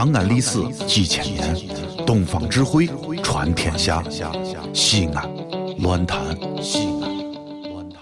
[0.00, 1.54] 长安历史几千年，
[2.06, 2.88] 东方智慧
[3.22, 4.02] 传天下。
[4.72, 5.30] 西安，
[5.80, 6.18] 乱谈
[6.62, 8.00] 西安，乱谈。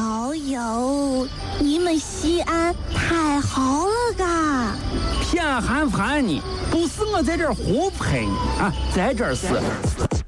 [0.00, 1.26] 哦呦，
[1.58, 4.76] 你们西安太好了嘎！
[5.22, 9.48] 偏寒寒你，不是我在这儿胡喷你啊，在这儿是，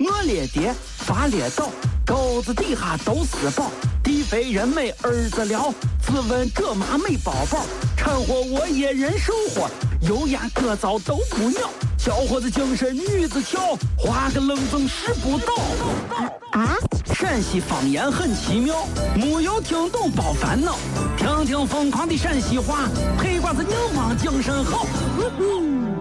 [0.00, 1.70] 我列爹发列倒，
[2.04, 3.70] 沟子底下都是宝，
[4.02, 5.72] 地肥人美儿子了，
[6.12, 7.64] 自问这妈没宝宝，
[7.96, 9.70] 掺和我也人生活，
[10.02, 15.54] 油盐各糟都不尿，小伙子精神女子俏，画个冷风使不倒。
[16.52, 16.76] 啊，
[17.14, 20.76] 陕西方言很奇妙，没有听懂别烦恼，
[21.16, 24.86] 听听疯狂的陕西话，黑瓜子硬邦精神好。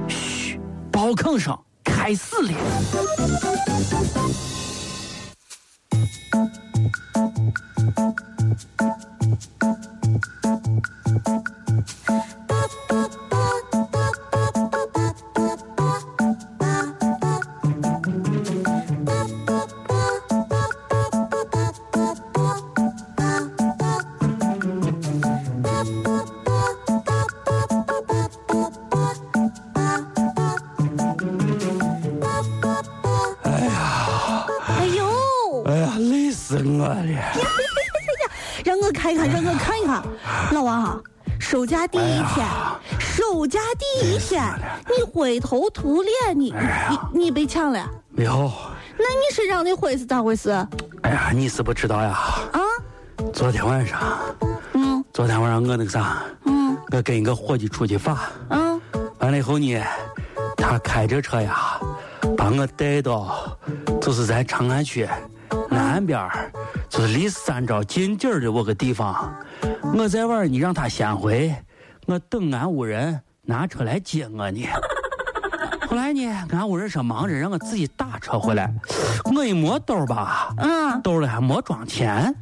[0.10, 0.60] 嘘，
[0.92, 2.52] 包坑声开始了。
[36.52, 37.06] 死我了！
[38.66, 40.04] 让我看一看，让我看一看，
[40.52, 41.00] 老王啊，
[41.40, 42.46] 收假第一天，
[43.00, 44.44] 收假第一天，
[44.86, 46.54] 你灰头土脸，你
[47.14, 47.90] 你你被抢了？
[48.10, 48.52] 没有，
[48.98, 50.52] 那你身上的灰是咋回事？
[51.04, 52.10] 哎呀，你是不知道呀。
[52.52, 52.60] 啊？
[53.32, 54.02] 昨天晚上，
[54.74, 58.82] 嗯昨天晚上我那个啥，嗯我跟一个伙计出去耍，嗯，
[59.20, 59.82] 完了以后呢，
[60.58, 61.80] 他开着车呀，
[62.36, 63.58] 把我带到，
[64.02, 65.08] 就是在长安区
[65.72, 66.52] 南边儿，
[66.90, 69.34] 就是离三招近点儿的我个地方。
[69.96, 71.56] 我在外儿，你让他先回，
[72.06, 74.68] 我等俺屋人拿车来接我呢。
[75.90, 78.74] 后来呢，俺屋人说忙着，让我自己打车回来。
[79.34, 82.36] 我一摸兜儿吧，嗯兜里还没装钱。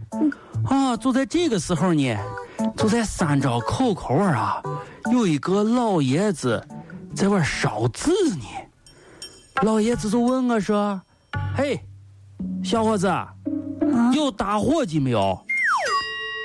[0.65, 2.17] 啊，就在这个时候呢，
[2.75, 4.61] 就在三招口口儿啊，
[5.11, 6.67] 有一个老爷子
[7.15, 8.45] 在玩烧纸呢。
[9.61, 10.99] 老爷子就问我说
[11.55, 11.79] ：“嘿，
[12.63, 13.11] 小伙子，
[14.13, 15.19] 有打火机没有？”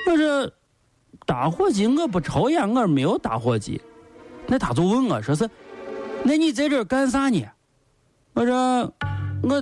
[0.07, 0.51] 我说
[1.25, 3.81] ：“打火机我不抽烟，我没有打火机。”
[4.47, 5.49] 那他就问我说是
[6.23, 7.43] ：“那你在这干啥呢？”
[8.33, 8.93] 我说
[9.43, 9.61] ：“我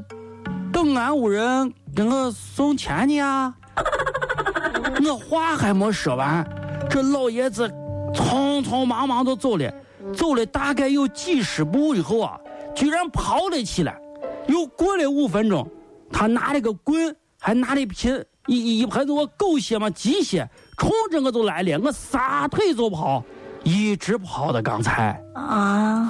[0.71, 3.55] 等俺屋人给我送钱呢啊。
[5.05, 6.45] ”我话还没说完，
[6.89, 7.67] 这老爷子
[8.13, 9.73] 匆匆忙忙就走了，
[10.15, 12.39] 走了大概有几十步以后啊，
[12.75, 14.00] 居然跑了起来。
[14.47, 15.65] 又过了五分钟，
[16.12, 23.24] 他拿了个棍，还拿了一瓶一一盆子我狗血嘛鸡血，冲着我就来了，我撒腿就跑，
[23.64, 25.22] 一直跑到刚才。
[25.34, 26.09] 啊，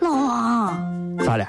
[0.00, 1.46] 老王咋了？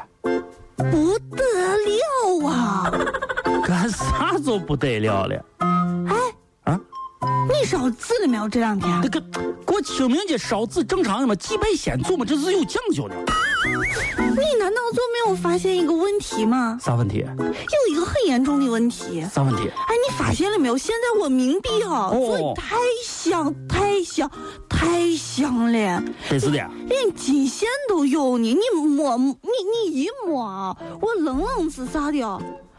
[0.77, 1.43] 不得
[1.77, 2.91] 了啊！
[3.63, 5.45] 干啥就不得了了？
[7.71, 8.49] 烧纸了没有？
[8.49, 9.23] 这两天那个
[9.65, 13.15] 过清明节烧纸正常的嘛，祭拜先祖嘛，这是有讲究的。
[13.65, 16.77] 你难道就没有发现一个问题吗？
[16.81, 17.19] 啥问题？
[17.19, 19.25] 有一个很严重的问题。
[19.33, 19.69] 啥问题？
[19.69, 20.77] 哎，你发现了没有？
[20.77, 24.29] 现在我冥币啊，哦做的太香、太香、
[24.67, 26.69] 太香了，真是的。
[26.89, 28.53] 连金线都有呢。
[28.53, 29.31] 你摸，你
[29.87, 32.21] 你一摸啊，我冷冷是啥的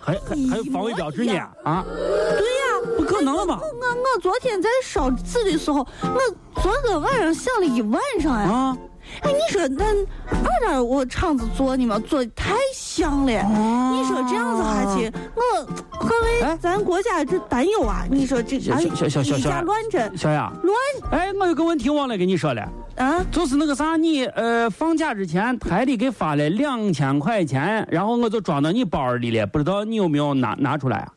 [0.05, 0.15] 还
[0.51, 1.33] 还有防伪标志呢
[1.65, 1.85] 啊！
[1.87, 3.59] 对呀、不可能吧？
[3.61, 8.49] 我我昨天在烧纸的时候，我昨个晚上想了一晚上呀。
[8.49, 8.79] 啊！
[9.23, 13.33] 哎，你说那二点我厂子做的嘛，做的太香了。
[13.43, 15.65] 哦你说这样子下去，我
[15.99, 18.07] 会不哎会咱国家这担忧啊？
[18.09, 20.77] 你说这哎，小小小小以小假乱真小雅，乱
[21.11, 22.63] 哎，我有个问题忘了跟你说了，
[22.97, 23.25] 啊？
[23.31, 31.13] 就是那个啥，你呃放假之前台里给发了两千块钱，然后我就装到你包里了，不知道你有没有拿拿出来啊？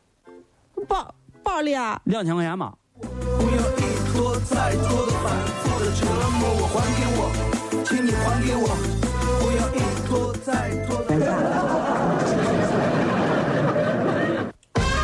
[0.88, 1.14] 包
[1.46, 2.00] 包里啊？
[2.04, 2.72] 两千块钱嘛。
[3.00, 3.80] 不要一
[4.12, 5.32] 拖再拖的反
[5.62, 6.04] 复的折
[6.40, 7.30] 磨我，还给我，
[7.84, 8.66] 请你还给我，
[9.38, 9.78] 不要一
[10.08, 10.50] 拖再
[10.86, 11.10] 拖的。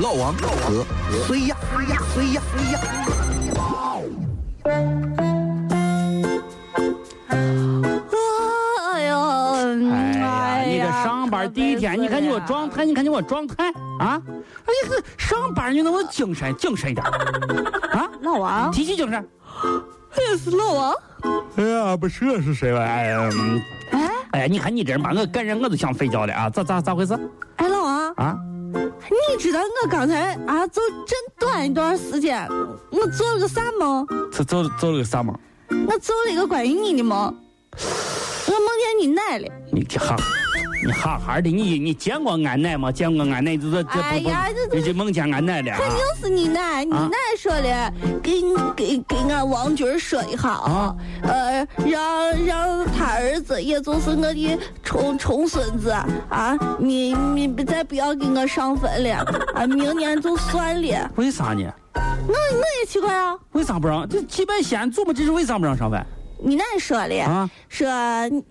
[0.01, 0.85] 老王和
[1.29, 1.57] 谁呀？
[1.73, 1.95] 谁呀？
[2.13, 2.43] 谁呀？
[2.51, 2.77] 谁呀？
[12.33, 13.69] 我状态，你看你我状态
[13.99, 14.21] 啊！
[14.65, 17.05] 哎呀，上班你能不能精神精神一点
[17.93, 18.11] 啊？
[18.23, 19.29] 老王，提起精神。
[20.31, 20.95] 也是老王。
[21.57, 22.81] 哎呀，不是是谁吧？
[22.81, 23.29] 哎呀，
[23.91, 26.49] 哎哎，呀，你看你这人把我感染我都想睡觉了啊！
[26.49, 27.19] 咋咋咋回事？
[27.57, 28.39] 哎，老王，啊？
[28.73, 32.49] 你知道我刚才啊，就真短一段时间，
[32.91, 34.07] 我做了个啥梦？
[34.33, 35.39] 做做做了个啥梦？
[35.87, 37.19] 我做了一个关于你的梦。
[38.47, 39.49] 我梦见你奶了。
[39.71, 40.17] 你这哈，
[40.85, 42.91] 你哈哈的，你你见过俺奶吗？
[42.91, 45.89] 见过俺奶，这这这不哎呀这不，这这梦见俺奶了啊肯！
[45.91, 48.43] 定是你奶，你啊奶说的，给
[48.75, 55.91] 给给俺王军说一下啊，呃，让让他儿子，也就是我的重重孙子
[56.29, 59.25] 啊，你你再不要给我上坟了
[59.55, 61.11] 啊，明年就算了。
[61.15, 61.73] 为啥呢？
[61.95, 64.09] 我我也奇怪啊，为啥不让？
[64.09, 66.05] 这祭拜先祖嘛，这是为啥不让上坟？
[66.45, 67.89] 你奶说的，啊说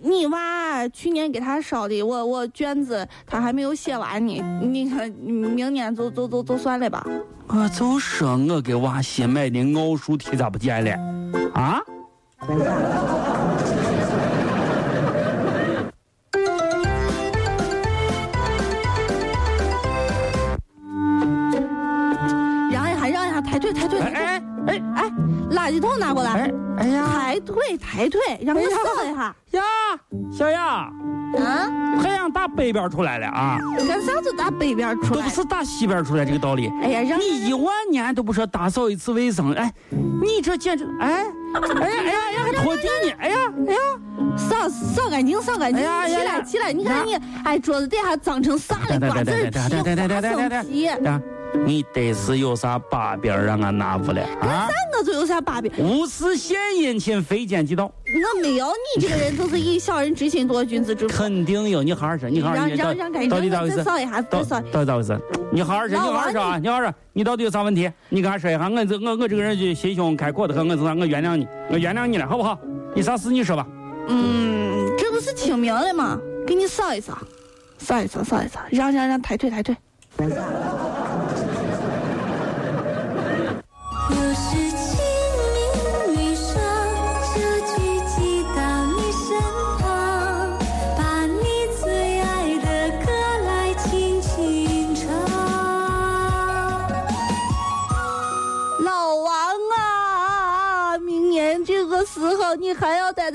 [0.01, 7.05] 你娃去年给他烧的，我我卷子他还没有写完呢，你看明年就就就就算了吧。
[7.47, 10.97] 我就说我给娃新买的奥数题咋不见了？
[11.53, 11.81] 啊？
[25.61, 26.31] 垃圾桶拿过来。
[26.31, 29.35] 哎哎呀抬腿，抬腿，让我扫一下。
[29.51, 29.61] 呀，
[30.31, 30.89] 小雅，
[31.37, 31.69] 啊，
[32.01, 35.29] 太阳打北边出来了啊，干啥子打北边出来都不？
[35.29, 36.71] 是打西边出来这个道理。
[36.81, 43.37] 哎呀，让你一万年都不说打扫一次卫生，哎，你这简直，哎，哎呀哎呀哎呀，还拖地呢，哎呀
[43.67, 43.79] 哎呀，
[44.37, 45.83] 扫扫干净，扫干净。
[45.83, 45.87] 起
[46.23, 46.73] 来，起来！
[46.73, 48.99] 你看你，哎，桌子底下脏成啥了？
[48.99, 50.87] 瓜子儿皮、花生皮。
[51.53, 54.69] 啊，你得是有啥把柄让俺拿不了啊？
[54.91, 55.71] 那我就有啥把柄？
[55.77, 61.15] 无事献殷勤，非奸即盗，我没有，你这个人就是以小人之心度君子之腹。
[61.15, 61.83] 肯定有。
[61.83, 62.77] 你好好说，你好好说，
[63.29, 63.83] 到底咋回事再？
[63.83, 64.61] 扫一下，到再扫。
[64.71, 65.19] 到底咋回事？
[65.51, 66.55] 你好好说，你好好说啊！
[66.57, 67.91] 你你好好说，你到底有啥问题？
[68.09, 72.57] 你跟俺说一下，我这我我这个人就心胸开阔的很，我是我原谅你，我原谅你了，好不好？
[72.95, 73.65] 你啥事你说吧。
[74.07, 76.17] 嗯，这不是清明了吗？
[76.45, 77.17] 给你扫一扫，
[77.77, 79.75] 扫一扫，扫一扫，让让让抬腿抬腿。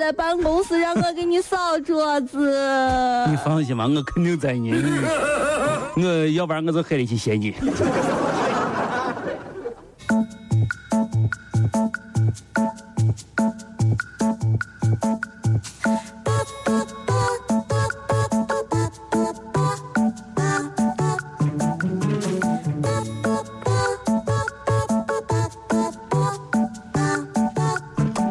[0.06, 2.38] 在办公室，让我给你扫桌子。
[3.28, 4.72] 你放心吧，我肯定在你。
[5.98, 7.52] 我要不然我就黑了去谢你。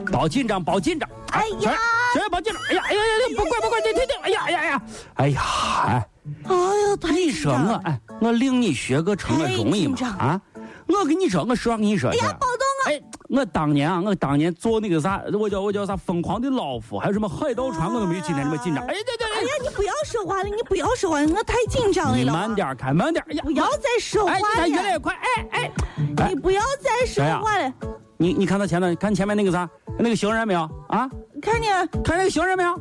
[0.09, 1.09] 报紧张，报紧张！
[1.35, 1.77] 哎呀，
[2.13, 2.61] 小要报紧张！
[2.69, 4.15] 哎呀，哎呀呀，不管不管，停停停！
[4.21, 4.81] 哎呀哎呀哎呀！
[5.15, 5.41] 哎呀，
[5.85, 6.09] 哎，
[6.47, 9.97] 哎呀，太你说我哎，我领你学个成我容易吗？
[10.17, 10.41] 啊，
[10.87, 18.81] 我跟你说，我实话跟你说，哎呀，宝东啊，哎，我当年啊，我当年做那个啥，我叫我叫啥疯狂的老夫，还有什么海盗船，我都没有今天这么紧张。
[18.85, 22.17] 哎，对对对，哎呀，你不要说话了，你不要说话了，我太紧张了。
[22.17, 23.23] 你慢点开，慢点。
[23.29, 25.13] 哎呀，不要再说，话你看越来了，越快。
[25.13, 25.71] 哎哎，
[26.17, 27.73] 哎你不要再说话了。
[28.17, 29.69] 你你看他前头，看前面那个啥，
[29.99, 31.09] 那个行人没有啊？
[31.41, 32.73] 看见了，看那个行人没有？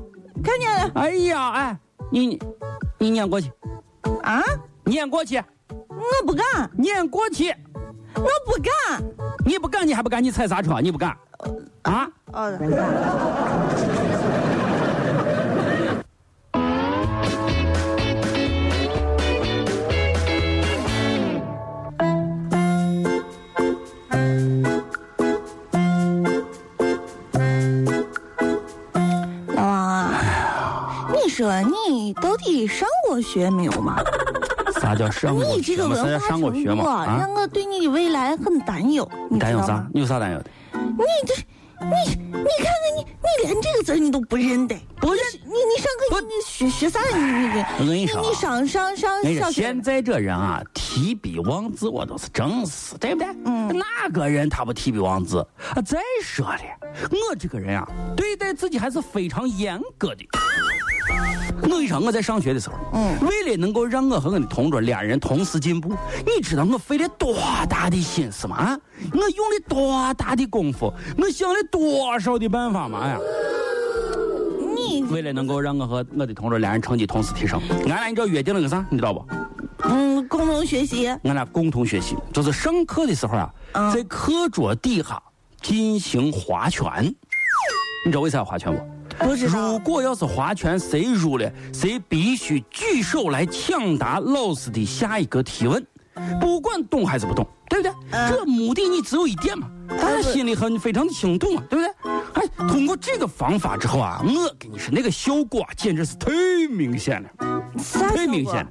[0.43, 1.79] 看见了哎呀，哎，
[2.11, 2.41] 你你
[2.99, 3.51] 你撵过去，
[4.23, 4.43] 啊！
[4.85, 5.39] 撵过去，
[5.69, 7.55] 我不敢，撵过去。
[8.17, 9.03] 我不敢。
[9.45, 10.23] 你不敢，你还不敢？
[10.23, 11.17] 你踩刹车，你不敢
[11.83, 12.09] 啊？
[12.33, 12.53] 哦，
[31.89, 33.97] 你到底上过学没有嘛？
[34.81, 35.95] 啥叫上过你学嘛？
[35.95, 36.75] 啥这个文化上过学嘛？
[36.75, 37.35] 程度啊，啊让？
[37.35, 39.09] 我对你的未来很担忧。
[39.31, 39.87] 你担忧啥？？
[39.93, 40.51] 你有啥担忧的？
[40.73, 41.35] 你这，
[41.81, 41.91] 你
[42.31, 45.23] 你看看你，你连这个字你都不认得，不认？
[45.45, 47.01] 你你上课你你学学啥？
[47.17, 53.29] 你你你我跟你说啊你上上上学现在这人啊，提笔忘字，我都是整死，对不对？
[53.45, 55.39] 嗯哪个人他不提笔忘字？
[55.75, 56.61] 啊，再说了，
[57.11, 60.27] 我这个人啊，对待自己还是非常严格的。
[61.63, 65.95] 我跟你说，我在上学的时候，嗯为了能够让我和我的同桌两人同时进步，
[66.27, 67.37] 你知道我费了多
[67.69, 68.57] 大的心思吗？
[68.57, 68.79] 啊，
[69.13, 73.07] 我用了多大的功夫，我想了多少的办法吗？
[73.07, 73.19] 呀！
[74.77, 78.85] 你为了能够让我和我的同桌两人成绩同时提升，俺俩你知道约定了个啥？
[78.91, 79.25] 你知道不？
[79.87, 83.53] 嗯共同学习，俺俩共同学习，就是上课的时候啊，
[83.93, 85.23] 在课桌底下
[85.63, 87.05] 进行划拳。
[88.05, 88.94] 你知道为啥要划拳不？
[89.19, 95.85] 不知道如果要是划拳谁输了，谁必须举手来抢答老师的下一个提问，
[96.41, 97.93] 不管懂还是不懂，对不对？
[98.11, 102.13] 嗯这目的你只有一点嘛，大家心里很非常的清楚嘛，对不对？
[102.35, 106.31] 哎，通过这个方法之后啊，我跟你说那个效果啊，简直是太
[106.71, 107.29] 明显了，
[107.93, 108.71] 太明显了。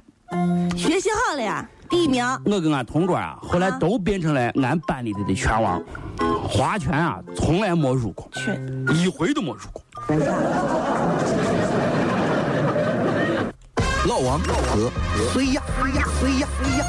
[0.76, 2.24] 学习好了呀，第一名。
[2.44, 5.82] 我跟俺同桌啊，后来都变成了俺班里的的拳王，
[6.48, 8.50] 划拳啊，从来没入过，去，
[8.94, 9.82] 一回都没入过。
[14.06, 14.90] 老王和
[15.32, 15.62] 谁呀？
[15.80, 16.04] 谁呀？
[16.20, 16.46] 谁呀？
[16.60, 16.84] 谁呀？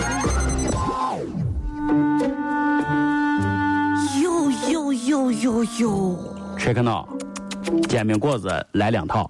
[4.22, 6.20] 有有有有有，
[6.58, 7.08] 谁看到？
[7.88, 9.30] 煎饼果子来两套，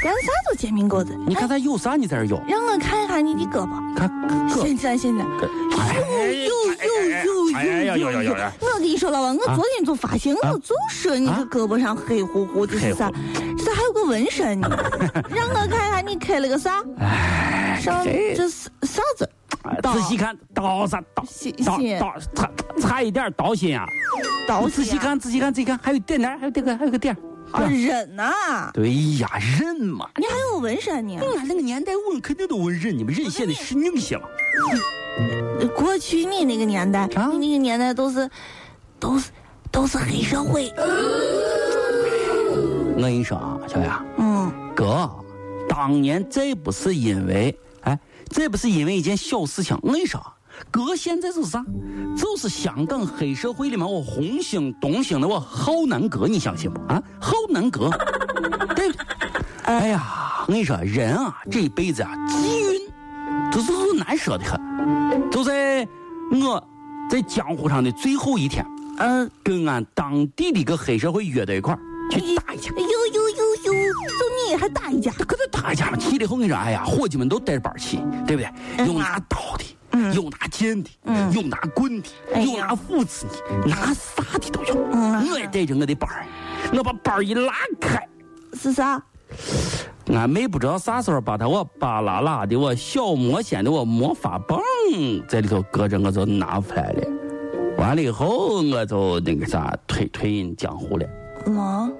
[0.00, 1.18] 干啥都煎饼果子。
[1.26, 1.96] 你看他有啥？
[1.96, 2.40] 你在这有？
[2.46, 3.96] 让我看一下你的胳膊。
[3.96, 4.08] 看
[4.48, 5.24] 个，现在现在，
[5.96, 8.44] 有有有哎呀有有有有有有有！
[8.60, 13.10] 我跟你说老王，我昨天就发现，我就说你这胳膊上黑乎乎的是啥？
[13.56, 14.68] 这咋还有个纹身呢？
[15.28, 16.82] 让我看看你刻了个啥？
[17.80, 19.28] 上这是啥子？
[19.82, 21.54] 刀仔细看，刀啥刀心？
[21.64, 22.50] 刀刀差
[22.80, 23.86] 差一点刀心啊！
[24.46, 27.16] 刀仔细看，仔细看，仔细看，还有点点，还有这个，还有个点。
[27.52, 28.70] 啊，人呐！
[28.74, 31.16] 对呀，人嘛，你还有纹身呢？
[31.36, 34.22] 俺那个年代纹肯定都纹人，你们人显得是硬些了。
[35.74, 38.28] 过去你那个年代，啊你那个年代都是
[38.98, 39.30] 都是
[39.70, 40.72] 都是黑社会。
[42.96, 44.04] 我跟你说啊，小杨。
[44.18, 45.10] 嗯，哥，
[45.68, 47.98] 当年这不是因为，哎，
[48.30, 49.78] 这不是因为一件小事情。
[49.82, 50.20] 我跟你说，
[50.70, 51.64] 哥现在就是啥？
[52.16, 56.80] 就是香港黑社会里面我红星、东星的我浩南哥，你相信不？
[56.88, 57.90] 啊，浩南哥，
[58.74, 59.04] 对不对？
[59.64, 62.75] 哎呀，我跟你说，人啊，这一辈子啊，机运，
[63.52, 65.30] 这是是难说的很。
[65.30, 65.86] 就在
[66.30, 66.62] 我
[67.10, 68.64] 在江湖上的最后一天，
[68.98, 72.70] 嗯，跟俺当地的一个黑社会约到一块儿去打一架。
[72.72, 75.12] 哎呦呦呦呦，就你还打一架？
[75.12, 78.50] 跟他打一架嘛，气了以后，我跟你说，哎呀，伙计们都带着板气，对不对？
[78.78, 82.08] 嗯有拿刀的，嗯有拿剑的，嗯有拿棍的，
[82.42, 84.86] 有拿斧子的，拿啥的都有。
[84.92, 86.26] 嗯我也带着我的板儿，
[86.76, 88.06] 我把板儿一拉开，
[88.54, 89.00] 是啥？
[90.14, 94.58] 俺妹不知道啥时候把她我巴拉拉的我小魔仙的我魔法棒
[95.28, 97.02] 在里头搁着，我就拿出来了。
[97.76, 101.06] 完了以后，我就那个啥退退隐江湖了。
[101.58, 101.90] 啊，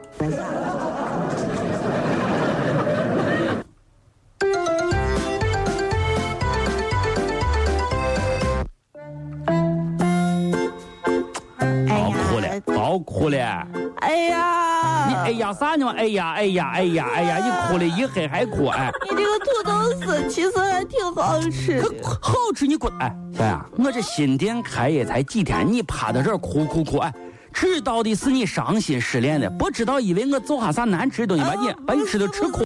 [15.59, 15.89] 啥呢？
[15.97, 17.39] 哎呀哎呀哎呀哎呀！
[17.39, 21.89] 你哭了一黑还哭哎，你这个土豆丝其实还挺好吃的。
[22.21, 23.17] 好吃你滚哎！
[23.37, 27.13] 小雅，我这新店开业才几天，你趴在这儿哭哭哭哎！
[27.53, 32.66] 知道的是你伤心失恋的，不知道以为我做哈啥难吃的东西，把你把你吃的吃哭。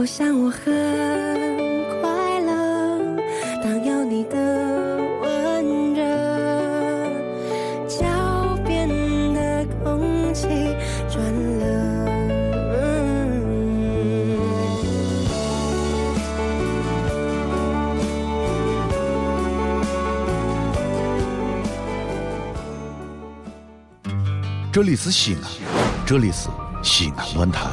[0.00, 0.62] 我想我很
[2.00, 3.16] 快乐，
[3.64, 4.36] 当有你的
[5.22, 6.04] 温热，
[7.88, 8.06] 脚
[8.64, 8.88] 边
[9.34, 10.46] 的空气
[11.10, 11.20] 转
[11.58, 11.64] 了。
[24.70, 25.42] 这里是西安，
[26.06, 26.48] 这里是
[26.84, 27.68] 西安论坛。